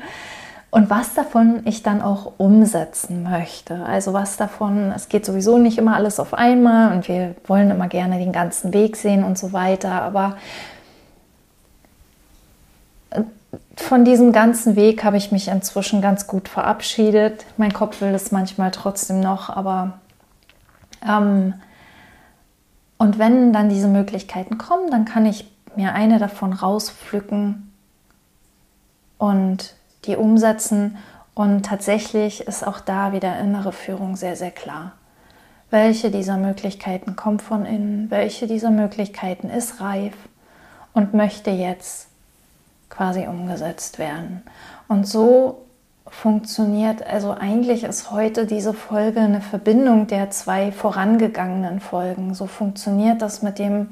Und 0.70 0.88
was 0.88 1.14
davon 1.14 1.62
ich 1.66 1.82
dann 1.82 2.00
auch 2.00 2.34
umsetzen 2.38 3.24
möchte. 3.24 3.84
Also 3.84 4.12
was 4.12 4.36
davon, 4.36 4.92
es 4.96 5.08
geht 5.08 5.26
sowieso 5.26 5.58
nicht 5.58 5.78
immer 5.78 5.96
alles 5.96 6.18
auf 6.18 6.32
einmal 6.32 6.92
und 6.92 7.08
wir 7.08 7.34
wollen 7.46 7.70
immer 7.70 7.88
gerne 7.88 8.18
den 8.18 8.32
ganzen 8.32 8.72
Weg 8.72 8.96
sehen 8.96 9.24
und 9.24 9.36
so 9.36 9.52
weiter. 9.52 10.00
Aber 10.00 10.36
von 13.76 14.04
diesem 14.04 14.32
ganzen 14.32 14.76
Weg 14.76 15.04
habe 15.04 15.16
ich 15.16 15.32
mich 15.32 15.48
inzwischen 15.48 16.00
ganz 16.00 16.26
gut 16.26 16.48
verabschiedet. 16.48 17.44
Mein 17.56 17.72
Kopf 17.72 18.00
will 18.00 18.14
es 18.14 18.32
manchmal 18.32 18.70
trotzdem 18.70 19.20
noch, 19.20 19.50
aber 19.50 19.98
ähm, 21.06 21.54
und 23.02 23.18
wenn 23.18 23.52
dann 23.52 23.68
diese 23.68 23.88
Möglichkeiten 23.88 24.58
kommen, 24.58 24.88
dann 24.92 25.04
kann 25.04 25.26
ich 25.26 25.52
mir 25.74 25.92
eine 25.92 26.20
davon 26.20 26.52
rauspflücken 26.52 27.72
und 29.18 29.74
die 30.04 30.14
umsetzen. 30.14 30.96
Und 31.34 31.66
tatsächlich 31.66 32.42
ist 32.42 32.64
auch 32.64 32.78
da 32.78 33.12
wieder 33.12 33.40
innere 33.40 33.72
Führung 33.72 34.14
sehr, 34.14 34.36
sehr 34.36 34.52
klar. 34.52 34.92
Welche 35.68 36.12
dieser 36.12 36.36
Möglichkeiten 36.36 37.16
kommt 37.16 37.42
von 37.42 37.66
innen, 37.66 38.08
welche 38.08 38.46
dieser 38.46 38.70
Möglichkeiten 38.70 39.50
ist 39.50 39.80
reif 39.80 40.14
und 40.92 41.12
möchte 41.12 41.50
jetzt 41.50 42.06
quasi 42.88 43.26
umgesetzt 43.26 43.98
werden. 43.98 44.42
Und 44.86 45.08
so 45.08 45.64
funktioniert, 46.12 47.04
also 47.04 47.32
eigentlich 47.32 47.84
ist 47.84 48.10
heute 48.10 48.46
diese 48.46 48.74
Folge 48.74 49.20
eine 49.20 49.40
Verbindung 49.40 50.06
der 50.06 50.30
zwei 50.30 50.70
vorangegangenen 50.70 51.80
Folgen. 51.80 52.34
So 52.34 52.46
funktioniert 52.46 53.22
das 53.22 53.42
mit 53.42 53.58
dem 53.58 53.88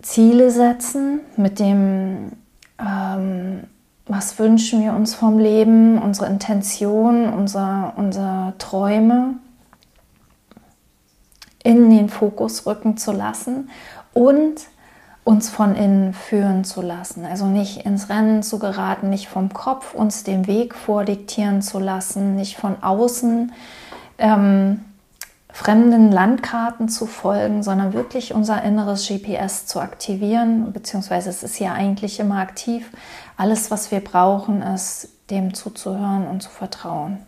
Ziele 0.00 0.50
setzen, 0.50 1.20
mit 1.36 1.60
dem, 1.60 2.32
ähm, 2.80 3.64
was 4.06 4.38
wünschen 4.38 4.82
wir 4.82 4.94
uns 4.94 5.14
vom 5.14 5.38
Leben, 5.38 5.98
unsere 5.98 6.26
Intention, 6.26 7.28
unser, 7.28 7.92
unsere 7.96 8.54
Träume 8.58 9.34
in 11.62 11.90
den 11.90 12.08
Fokus 12.08 12.66
rücken 12.66 12.96
zu 12.96 13.12
lassen 13.12 13.68
und 14.14 14.54
uns 15.26 15.50
von 15.50 15.74
innen 15.74 16.14
führen 16.14 16.62
zu 16.62 16.80
lassen. 16.80 17.24
Also 17.24 17.46
nicht 17.46 17.84
ins 17.84 18.08
Rennen 18.08 18.44
zu 18.44 18.60
geraten, 18.60 19.10
nicht 19.10 19.26
vom 19.26 19.52
Kopf 19.52 19.92
uns 19.92 20.22
den 20.22 20.46
Weg 20.46 20.76
vordiktieren 20.76 21.62
zu 21.62 21.80
lassen, 21.80 22.36
nicht 22.36 22.56
von 22.56 22.80
außen 22.80 23.52
ähm, 24.18 24.84
fremden 25.52 26.12
Landkarten 26.12 26.88
zu 26.88 27.06
folgen, 27.06 27.64
sondern 27.64 27.92
wirklich 27.92 28.34
unser 28.34 28.62
inneres 28.62 29.08
GPS 29.08 29.66
zu 29.66 29.80
aktivieren, 29.80 30.72
beziehungsweise 30.72 31.28
es 31.28 31.42
ist 31.42 31.58
ja 31.58 31.72
eigentlich 31.72 32.20
immer 32.20 32.38
aktiv. 32.38 32.88
Alles, 33.36 33.72
was 33.72 33.90
wir 33.90 34.04
brauchen, 34.04 34.62
ist 34.62 35.08
dem 35.30 35.54
zuzuhören 35.54 36.28
und 36.28 36.40
zu 36.40 36.50
vertrauen 36.50 37.18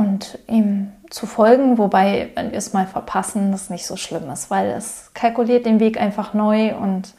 und 0.00 0.38
ihm 0.46 0.92
zu 1.10 1.26
folgen, 1.26 1.76
wobei, 1.76 2.30
wenn 2.34 2.52
wir 2.52 2.58
es 2.58 2.72
mal 2.72 2.86
verpassen, 2.86 3.52
das 3.52 3.68
nicht 3.68 3.86
so 3.86 3.96
schlimm 3.96 4.30
ist, 4.30 4.50
weil 4.50 4.70
es 4.70 5.10
kalkuliert 5.12 5.66
den 5.66 5.78
Weg 5.78 6.00
einfach 6.00 6.32
neu 6.32 6.74
und 6.74 7.14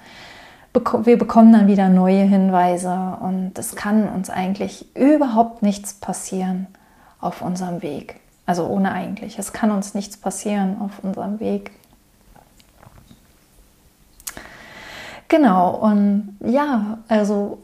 wir 0.73 1.17
bekommen 1.17 1.51
dann 1.53 1.67
wieder 1.67 1.89
neue 1.89 2.23
Hinweise 2.23 3.17
und 3.21 3.51
es 3.59 3.75
kann 3.75 4.09
uns 4.09 4.29
eigentlich 4.29 4.95
überhaupt 4.95 5.61
nichts 5.61 5.93
passieren 5.93 6.67
auf 7.19 7.41
unserem 7.41 7.83
Weg. 7.83 8.19
Also 8.47 8.65
ohne 8.65 8.91
eigentlich. 8.91 9.37
Es 9.37 9.53
kann 9.53 9.69
uns 9.69 9.93
nichts 9.93 10.17
passieren 10.17 10.81
auf 10.81 11.03
unserem 11.03 11.39
Weg. 11.39 11.71
Genau, 15.27 15.75
und 15.75 16.37
ja, 16.43 16.97
also 17.07 17.59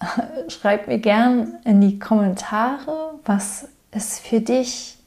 schreibt 0.48 0.86
mir 0.86 0.98
gern 0.98 1.54
in 1.64 1.80
die 1.80 1.98
Kommentare, 1.98 3.14
was 3.24 3.68
ist 3.92 4.20
für 4.20 4.40
dich 4.40 4.98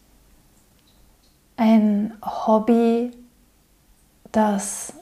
ein 1.55 2.13
Hobby, 2.21 3.11
das 4.31 4.93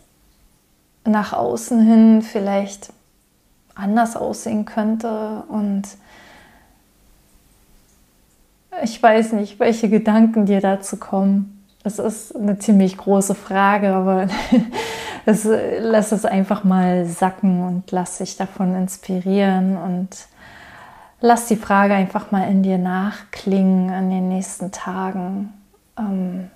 nach 1.05 1.33
außen 1.33 1.81
hin 1.81 2.21
vielleicht 2.21 2.93
anders 3.73 4.15
aussehen 4.15 4.65
könnte 4.65 5.43
und 5.47 5.83
ich 8.83 9.01
weiß 9.01 9.33
nicht, 9.33 9.59
welche 9.59 9.89
Gedanken 9.89 10.45
dir 10.45 10.61
dazu 10.61 10.97
kommen. 10.97 11.65
Das 11.83 11.99
ist 11.99 12.35
eine 12.35 12.57
ziemlich 12.59 12.97
große 12.97 13.35
Frage, 13.35 13.93
aber 13.93 14.27
das, 15.25 15.47
lass 15.79 16.11
es 16.11 16.25
einfach 16.25 16.63
mal 16.63 17.05
sacken 17.05 17.63
und 17.63 17.91
lass 17.91 18.19
dich 18.19 18.37
davon 18.37 18.75
inspirieren 18.75 19.77
und 19.77 20.09
lass 21.21 21.45
die 21.45 21.55
Frage 21.55 21.93
einfach 21.93 22.31
mal 22.31 22.49
in 22.49 22.63
dir 22.63 22.77
nachklingen 22.77 23.93
in 23.93 24.09
den 24.09 24.27
nächsten 24.27 24.71
Tagen, 24.71 25.53
ähm, 25.97 26.49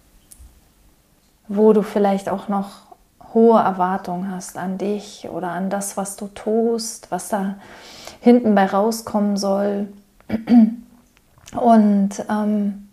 wo 1.48 1.72
du 1.72 1.84
vielleicht 1.84 2.28
auch 2.28 2.48
noch 2.48 2.86
hohe 3.34 3.60
Erwartungen 3.60 4.32
hast 4.32 4.58
an 4.58 4.78
dich 4.78 5.30
oder 5.30 5.50
an 5.50 5.70
das, 5.70 5.98
was 5.98 6.16
du 6.16 6.28
tust, 6.28 7.12
was 7.12 7.30
da 7.30 7.56
hinten 8.22 8.56
bei 8.56 8.66
rauskommen 8.66 9.38
soll. 9.38 9.88
Und 11.56 12.26
ähm, 12.30 12.90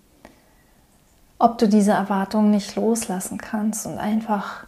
ob 1.39 1.59
du 1.59 1.69
diese 1.69 1.93
Erwartungen 1.93 2.51
nicht 2.51 2.77
loslassen 2.77 3.39
kannst 3.39 3.87
und 3.87 3.99
einfach 3.99 4.65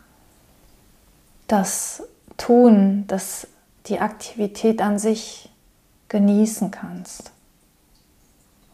das 1.47 2.03
Tun, 2.37 3.05
das 3.07 3.47
die 3.87 4.01
Aktivität 4.01 4.81
an 4.81 4.99
sich 4.99 5.51
genießen 6.09 6.71
kannst, 6.71 7.33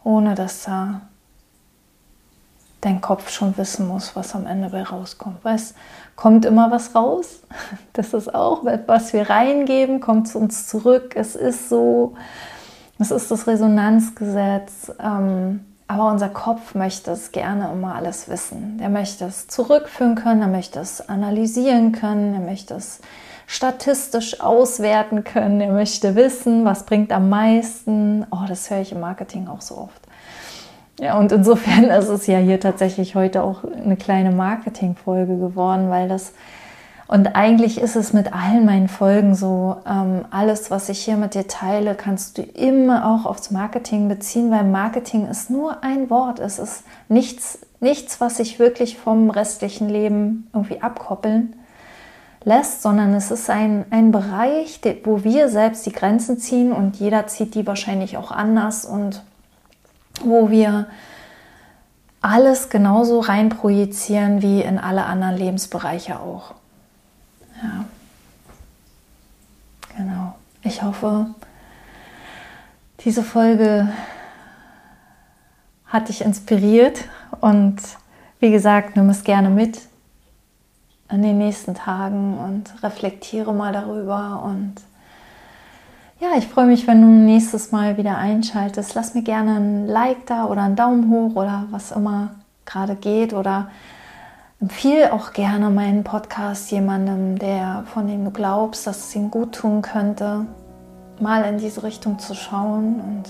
ohne 0.03 0.35
dass 0.35 0.63
da 0.63 1.01
dein 2.81 2.99
Kopf 2.99 3.29
schon 3.29 3.57
wissen 3.57 3.87
muss, 3.87 4.15
was 4.15 4.33
am 4.35 4.47
Ende 4.47 4.69
bei 4.69 4.83
rauskommt. 4.83 5.43
Weil 5.43 5.55
es 5.55 5.75
kommt 6.15 6.45
immer 6.45 6.71
was 6.71 6.95
raus. 6.95 7.41
Das 7.93 8.13
ist 8.13 8.33
auch, 8.33 8.65
was 8.87 9.13
wir 9.13 9.29
reingeben, 9.29 9.99
kommt 9.99 10.27
zu 10.27 10.39
uns 10.39 10.67
zurück. 10.67 11.13
Es 11.15 11.35
ist 11.35 11.69
so, 11.69 12.15
es 12.99 13.11
ist 13.11 13.29
das 13.29 13.47
Resonanzgesetz. 13.47 14.91
Ähm, 14.99 15.65
aber 15.87 16.09
unser 16.09 16.29
Kopf 16.29 16.73
möchte 16.73 17.11
es 17.11 17.33
gerne 17.33 17.69
immer 17.73 17.95
alles 17.95 18.29
wissen. 18.29 18.77
Der 18.77 18.87
möchte 18.87 19.25
es 19.25 19.49
zurückführen 19.49 20.15
können, 20.15 20.41
er 20.41 20.47
möchte 20.47 20.79
es 20.79 21.09
analysieren 21.09 21.91
können, 21.91 22.33
er 22.33 22.39
möchte 22.39 22.75
es 22.75 23.01
statistisch 23.51 24.39
auswerten 24.39 25.25
können. 25.25 25.59
Er 25.59 25.73
möchte 25.73 26.15
wissen, 26.15 26.63
was 26.63 26.85
bringt 26.85 27.11
am 27.11 27.27
meisten. 27.27 28.25
Oh, 28.31 28.45
das 28.47 28.69
höre 28.69 28.79
ich 28.79 28.93
im 28.93 29.01
Marketing 29.01 29.49
auch 29.49 29.59
so 29.59 29.77
oft. 29.77 30.01
Ja, 31.01 31.19
und 31.19 31.33
insofern 31.33 31.83
ist 31.83 32.07
es 32.07 32.27
ja 32.27 32.37
hier 32.37 32.61
tatsächlich 32.61 33.13
heute 33.13 33.43
auch 33.43 33.65
eine 33.65 33.97
kleine 33.97 34.31
Marketing-Folge 34.31 35.37
geworden, 35.37 35.89
weil 35.89 36.07
das 36.07 36.31
und 37.09 37.35
eigentlich 37.35 37.77
ist 37.77 37.97
es 37.97 38.13
mit 38.13 38.31
allen 38.33 38.63
meinen 38.63 38.87
Folgen 38.87 39.35
so, 39.35 39.75
ähm, 39.85 40.23
alles, 40.31 40.71
was 40.71 40.87
ich 40.87 40.99
hier 40.99 41.17
mit 41.17 41.33
dir 41.33 41.45
teile, 41.45 41.93
kannst 41.93 42.37
du 42.37 42.41
immer 42.41 43.05
auch 43.05 43.25
aufs 43.25 43.51
Marketing 43.51 44.07
beziehen, 44.07 44.49
weil 44.49 44.63
Marketing 44.63 45.27
ist 45.27 45.49
nur 45.49 45.83
ein 45.83 46.09
Wort. 46.09 46.39
Es 46.39 46.57
ist 46.57 46.85
nichts, 47.09 47.59
nichts, 47.81 48.21
was 48.21 48.37
sich 48.37 48.59
wirklich 48.59 48.97
vom 48.97 49.29
restlichen 49.29 49.89
Leben 49.89 50.47
irgendwie 50.53 50.81
abkoppeln 50.81 51.53
lässt, 52.43 52.81
sondern 52.81 53.13
es 53.13 53.31
ist 53.31 53.49
ein, 53.49 53.85
ein 53.91 54.11
Bereich, 54.11 54.79
wo 55.03 55.23
wir 55.23 55.49
selbst 55.49 55.85
die 55.85 55.91
Grenzen 55.91 56.39
ziehen 56.39 56.71
und 56.71 56.97
jeder 56.97 57.27
zieht 57.27 57.55
die 57.55 57.67
wahrscheinlich 57.67 58.17
auch 58.17 58.31
anders 58.31 58.85
und 58.85 59.23
wo 60.23 60.49
wir 60.49 60.87
alles 62.21 62.69
genauso 62.69 63.19
rein 63.19 63.49
projizieren 63.49 64.41
wie 64.41 64.61
in 64.61 64.77
alle 64.77 65.05
anderen 65.05 65.37
Lebensbereiche 65.37 66.19
auch. 66.19 66.53
Ja. 67.61 67.85
Genau. 69.97 70.35
Ich 70.63 70.83
hoffe, 70.83 71.27
diese 73.03 73.23
Folge 73.23 73.91
hat 75.85 76.09
dich 76.09 76.21
inspiriert 76.21 77.05
und 77.39 77.77
wie 78.39 78.51
gesagt, 78.51 78.95
nimm 78.95 79.09
es 79.09 79.23
gerne 79.23 79.49
mit 79.49 79.79
in 81.11 81.21
den 81.21 81.37
nächsten 81.37 81.75
Tagen 81.75 82.37
und 82.37 82.83
reflektiere 82.83 83.53
mal 83.53 83.73
darüber. 83.73 84.43
Und 84.45 84.75
ja, 86.19 86.29
ich 86.37 86.47
freue 86.47 86.67
mich, 86.67 86.87
wenn 86.87 87.01
du 87.01 87.07
nächstes 87.07 87.71
Mal 87.71 87.97
wieder 87.97 88.17
einschaltest. 88.17 88.95
Lass 88.95 89.13
mir 89.13 89.23
gerne 89.23 89.55
ein 89.55 89.87
Like 89.87 90.25
da 90.27 90.45
oder 90.45 90.61
einen 90.61 90.75
Daumen 90.75 91.09
hoch 91.09 91.35
oder 91.35 91.65
was 91.71 91.91
immer 91.91 92.31
gerade 92.65 92.95
geht 92.95 93.33
oder 93.33 93.69
empfehle 94.61 95.11
auch 95.11 95.33
gerne 95.33 95.69
meinen 95.69 96.03
Podcast 96.03 96.71
jemandem, 96.71 97.39
der 97.39 97.83
von 97.91 98.07
dem 98.07 98.23
du 98.23 98.31
glaubst, 98.31 98.85
dass 98.85 99.07
es 99.07 99.15
ihm 99.15 99.31
gut 99.31 99.55
tun 99.55 99.81
könnte, 99.81 100.45
mal 101.19 101.43
in 101.43 101.57
diese 101.57 101.83
Richtung 101.83 102.19
zu 102.19 102.35
schauen. 102.35 103.01
Und 103.01 103.23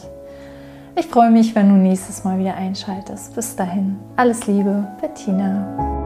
Ich 0.97 1.07
freue 1.07 1.31
mich, 1.31 1.55
wenn 1.55 1.69
du 1.69 1.75
nächstes 1.75 2.25
Mal 2.25 2.37
wieder 2.37 2.55
einschaltest. 2.55 3.33
Bis 3.33 3.55
dahin, 3.55 3.97
alles 4.17 4.45
Liebe, 4.45 4.85
Bettina. 4.99 6.00